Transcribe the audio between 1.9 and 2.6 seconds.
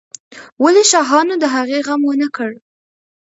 ونه کړ؟